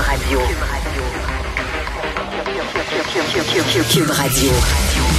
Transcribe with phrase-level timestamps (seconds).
[0.00, 0.40] Radio.
[3.92, 4.50] Cube Radio.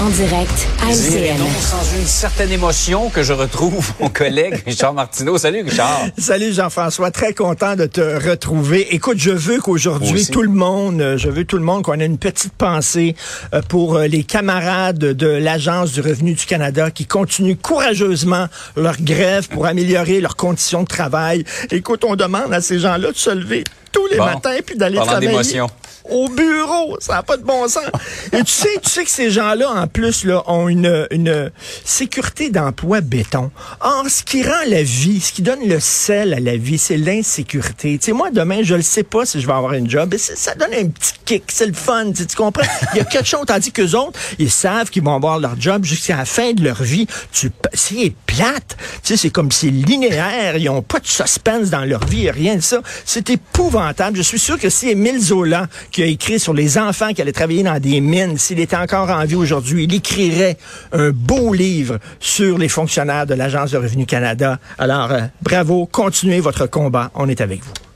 [0.01, 1.37] En direct à LCN.
[1.59, 5.37] sans une certaine émotion que je retrouve mon collègue Richard Martineau.
[5.37, 6.07] Salut Richard.
[6.17, 8.95] Salut Jean-François, très content de te retrouver.
[8.95, 12.05] Écoute, je veux qu'aujourd'hui tout le monde, euh, je veux tout le monde qu'on ait
[12.05, 13.15] une petite pensée
[13.53, 18.99] euh, pour euh, les camarades de l'Agence du revenu du Canada qui continuent courageusement leur
[18.99, 21.43] grève pour améliorer leurs conditions de travail.
[21.69, 25.61] Écoute, on demande à ces gens-là de se lever tous les matins puis d'aller travailler
[26.09, 26.97] au bureau.
[26.99, 27.83] Ça n'a pas de bon sens.
[28.33, 31.51] Et tu sais, tu sais que ces gens-là, en plus, là, ont une, une
[31.85, 33.51] sécurité d'emploi béton.
[33.79, 36.97] Or, ce qui rend la vie, ce qui donne le sel à la vie, c'est
[36.97, 37.97] l'insécurité.
[37.97, 40.13] Tu sais, moi, demain, je ne sais pas si je vais avoir une job.
[40.13, 41.43] Et ça donne un petit kick.
[41.47, 42.11] C'est le fun.
[42.11, 42.63] Tu, comprends?
[42.93, 43.45] Il y a quelque chose.
[43.45, 46.81] Tandis qu'eux autres, ils savent qu'ils vont avoir leur job jusqu'à la fin de leur
[46.81, 47.07] vie.
[47.31, 48.77] Tu, c'est plate.
[49.03, 50.57] Tu sais, c'est comme c'est linéaire.
[50.57, 52.29] Ils n'ont pas de suspense dans leur vie.
[52.29, 52.81] Rien de ça.
[53.05, 53.80] C'est épouvantable.
[54.13, 57.31] Je suis sûr que si Émile Zola, qui a écrit sur les enfants qui allaient
[57.31, 60.57] travailler dans des mines, s'il était encore en vie aujourd'hui, il écrirait
[60.91, 64.59] un beau livre sur les fonctionnaires de l'Agence de Revenu Canada.
[64.77, 67.11] Alors, euh, bravo, continuez votre combat.
[67.15, 67.90] On est avec vous.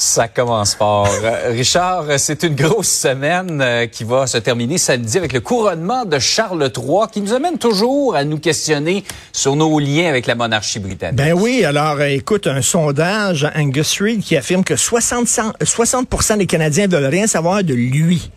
[0.00, 1.10] Ça commence fort.
[1.22, 6.06] Euh, Richard, c'est une grosse semaine euh, qui va se terminer samedi avec le couronnement
[6.06, 10.34] de Charles III qui nous amène toujours à nous questionner sur nos liens avec la
[10.34, 11.18] monarchie britannique.
[11.18, 15.28] Ben oui, alors euh, écoute, un sondage Angus Reid qui affirme que 60,
[15.62, 18.30] 60 des Canadiens veulent rien savoir de lui.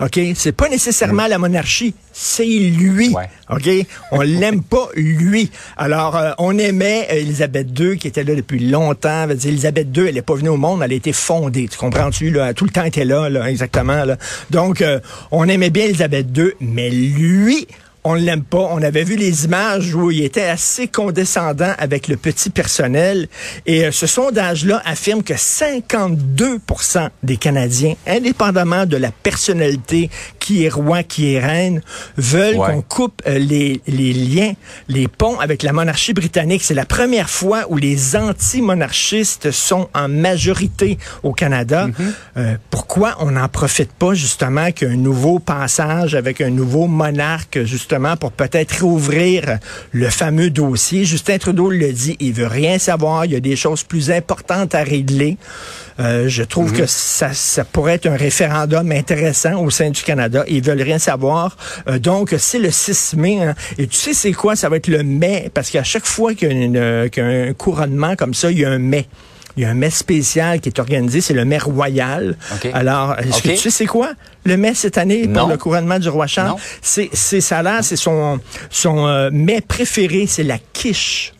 [0.00, 0.20] OK?
[0.34, 3.14] C'est pas nécessairement la monarchie, c'est lui.
[3.50, 3.68] OK?
[4.12, 5.50] On l'aime pas, lui.
[5.76, 9.28] Alors, euh, on aimait Elisabeth II, qui était là depuis longtemps.
[9.28, 11.68] Elisabeth II, elle n'est pas venue au monde, elle a été fondée.
[11.68, 12.30] Tu comprends-tu?
[12.30, 12.54] Là?
[12.54, 14.04] Tout le temps était là, là exactement.
[14.04, 14.16] Là.
[14.50, 17.66] Donc, euh, on aimait bien Elisabeth II, mais lui,
[18.08, 18.70] on l'aime pas.
[18.70, 23.28] On avait vu les images où il était assez condescendant avec le petit personnel.
[23.66, 30.08] Et euh, ce sondage-là affirme que 52% des Canadiens, indépendamment de la personnalité
[30.48, 31.82] qui est roi, qui est reine,
[32.16, 34.54] veulent qu'on coupe euh, les, les liens,
[34.88, 36.62] les ponts avec la monarchie britannique.
[36.64, 41.88] C'est la première fois où les anti-monarchistes sont en majorité au Canada.
[41.88, 42.12] Mm-hmm.
[42.38, 48.16] Euh, pourquoi on n'en profite pas justement qu'un nouveau passage avec un nouveau monarque, justement,
[48.16, 49.58] pour peut-être rouvrir
[49.92, 51.04] le fameux dossier?
[51.04, 54.74] Justin Trudeau le dit, il veut rien savoir, il y a des choses plus importantes
[54.74, 55.36] à régler.
[56.00, 56.88] Euh, je trouve que mhm.
[56.88, 60.44] ça, ça pourrait être un référendum intéressant au sein du Canada.
[60.48, 61.56] Ils veulent rien savoir.
[61.88, 63.42] Euh, donc, c'est le 6 mai.
[63.42, 63.54] Hein.
[63.78, 64.56] Et tu sais, c'est quoi?
[64.56, 68.34] Ça va être le mai, parce qu'à chaque fois qu'il y a, un couronnement comme
[68.34, 69.06] ça, il y a un mai.
[69.58, 72.36] Il y a un mets spécial qui est organisé, c'est le mets royal.
[72.72, 74.12] Alors, est-ce que tu sais c'est quoi?
[74.44, 76.54] Le mets cette année pour le couronnement du roi Charles?
[76.80, 78.38] C'est ça là, c'est son,
[78.70, 81.32] son euh, mets préféré, c'est la quiche.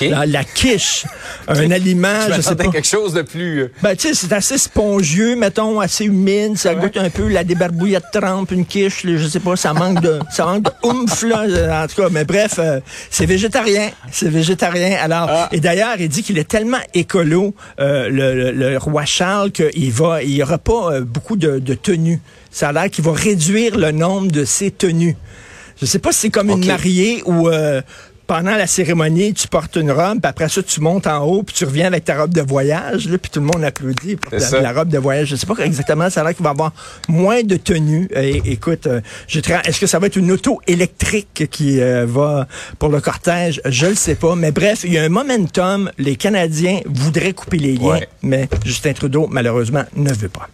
[0.00, 1.04] La, quiche,
[1.48, 2.68] un aliment, je, sais pas.
[2.68, 3.62] quelque chose de plus...
[3.62, 7.44] Euh, ben, tu sais, c'est assez spongieux, mettons, assez humide, ça goûte un peu la
[7.44, 11.84] débarbouillette trempe, une quiche, je sais pas, ça manque de, ça manque de oomph, là,
[11.84, 12.08] en tout cas.
[12.10, 12.80] Mais bref, euh,
[13.10, 14.98] c'est végétarien, c'est végétarien.
[15.00, 15.48] Alors, ah.
[15.52, 20.34] et d'ailleurs, il dit qu'il est tellement écolo, euh, le, roi Charles, qu'il va, il
[20.34, 22.20] y aura pas beaucoup de, tenues.
[22.50, 25.16] Ça a l'air qu'il va réduire le nombre de ses tenues.
[25.80, 27.48] Je sais pas si c'est comme une mariée ou
[28.28, 31.54] pendant la cérémonie, tu portes une robe, puis après ça, tu montes en haut, puis
[31.56, 34.72] tu reviens avec ta robe de voyage, là, puis tout le monde applaudit pour la,
[34.72, 35.28] robe de voyage.
[35.28, 36.72] Je sais pas exactement, ça a l'air qu'il va avoir
[37.08, 38.06] moins de tenues.
[38.44, 39.00] écoute, euh,
[39.34, 42.46] est-ce que ça va être une auto électrique qui euh, va
[42.78, 43.62] pour le cortège?
[43.64, 45.90] Je le sais pas, mais bref, il y a un momentum.
[45.96, 50.48] Les Canadiens voudraient couper les liens, mais Justin Trudeau, malheureusement, ne veut pas.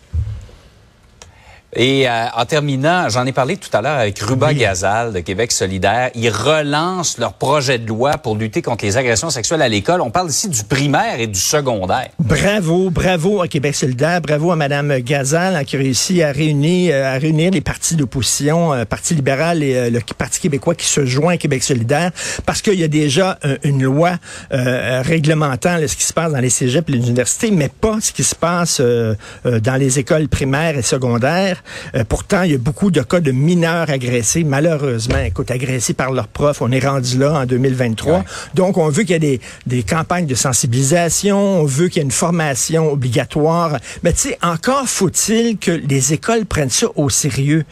[1.76, 5.50] Et euh, en terminant, j'en ai parlé tout à l'heure avec Ruba Gazal de Québec
[5.50, 6.10] solidaire.
[6.14, 10.00] Ils relancent leur projet de loi pour lutter contre les agressions sexuelles à l'école.
[10.00, 12.10] On parle ici du primaire et du secondaire.
[12.20, 17.16] Bravo, bravo à Québec solidaire, bravo à Madame Gazal hein, qui réussit à réunir, euh,
[17.16, 21.34] à réunir les partis d'opposition, euh, Parti libéral et le Parti québécois qui se joint
[21.34, 22.12] à Québec solidaire,
[22.46, 24.12] parce qu'il y a déjà une loi
[24.50, 28.22] réglementant ce qui se passe dans les cégeps et les universités, mais pas ce qui
[28.22, 31.63] se passe dans les écoles primaires et secondaires.
[31.94, 36.12] Euh, pourtant, il y a beaucoup de cas de mineurs agressés, malheureusement, écoute, agressés par
[36.12, 36.62] leurs profs.
[36.62, 38.24] On est rendu là en 2023.
[38.54, 42.00] Donc, on veut qu'il y ait des, des campagnes de sensibilisation, on veut qu'il y
[42.00, 43.78] ait une formation obligatoire.
[44.02, 47.64] Mais tu sais, encore faut-il que les écoles prennent ça au sérieux.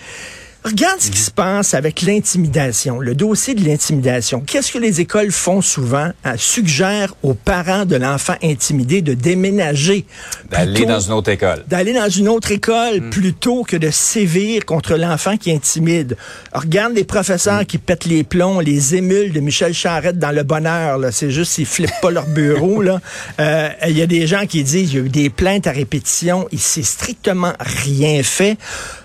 [0.64, 4.40] Regarde ce qui se passe avec l'intimidation, le dossier de l'intimidation.
[4.40, 6.10] Qu'est-ce que les écoles font souvent?
[6.22, 10.06] Elles suggèrent aux parents de l'enfant intimidé de déménager.
[10.50, 11.64] D'aller dans une autre école.
[11.66, 13.10] D'aller dans une autre école hmm.
[13.10, 16.16] plutôt que de sévir contre l'enfant qui intimide.
[16.52, 17.66] regarde les professeurs hmm.
[17.66, 21.00] qui pètent les plombs, les émules de Michel Charette dans le bonheur.
[21.10, 22.82] C'est juste qu'ils flippent pas leur bureau.
[23.40, 25.72] Euh, il y a des gens qui disent il y a eu des plaintes à
[25.72, 26.46] répétition.
[26.52, 28.56] Il s'est strictement rien fait.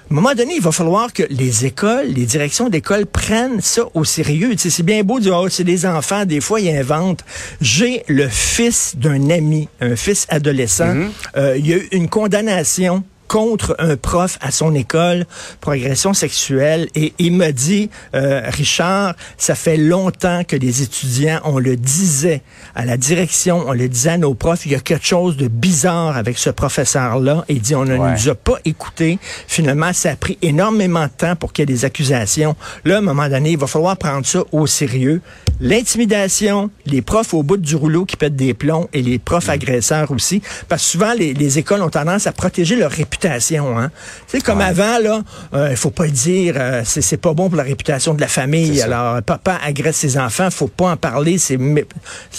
[0.10, 3.84] À un moment donné, il va falloir que les écoles, les directions d'école prennent ça
[3.94, 4.52] au sérieux.
[4.52, 7.26] Tu sais, c'est bien beau de dire, oh, c'est des enfants, des fois, ils inventent.
[7.60, 10.96] J'ai le fils d'un ami, un fils adolescent.
[10.96, 11.10] Mm-hmm.
[11.36, 15.26] Euh, il y a eu une condamnation contre un prof à son école
[15.60, 21.40] pour agression sexuelle et il m'a dit euh, Richard ça fait longtemps que les étudiants
[21.44, 22.42] on le disait
[22.76, 25.48] à la direction on le disait à nos profs il y a quelque chose de
[25.48, 29.92] bizarre avec ce professeur là et il dit on ne nous a pas écouté finalement
[29.94, 32.56] ça a pris énormément de temps pour qu'il y ait des accusations.
[32.86, 35.22] Là à un moment donné il va falloir prendre ça au sérieux.
[35.60, 39.52] L'intimidation les profs au bout du rouleau qui pètent des plombs et les profs mm.
[39.52, 40.42] agresseurs aussi.
[40.70, 43.78] Parce que souvent les, les écoles ont tendance à protéger leur réputation réputation.
[43.78, 43.92] Hein?
[44.28, 45.22] Tu sais, comme avant, là,
[45.54, 48.28] euh, il faut pas le dire, euh, c'est pas bon pour la réputation de la
[48.28, 48.82] famille.
[48.82, 51.38] Alors, papa agresse ses enfants, faut pas en parler.
[51.38, 51.58] C'est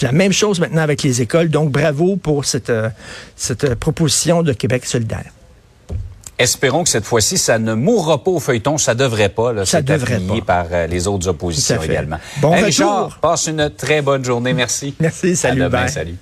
[0.01, 1.49] la même chose maintenant avec les écoles.
[1.49, 2.89] Donc, bravo pour cette, euh,
[3.35, 5.25] cette proposition de Québec solidaire.
[6.37, 8.77] Espérons que cette fois-ci, ça ne mourra pas au feuilleton.
[8.77, 9.51] Ça devrait pas.
[9.51, 10.41] Là, ça devrait pas.
[10.45, 12.17] par les autres oppositions également.
[12.37, 14.53] Bon Richard, passe une très bonne journée.
[14.53, 14.95] Merci.
[15.01, 15.35] Merci.
[15.35, 15.63] Salut.
[15.89, 16.15] salut.